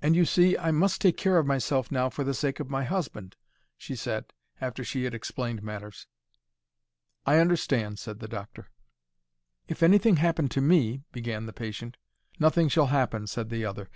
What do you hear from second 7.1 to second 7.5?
"I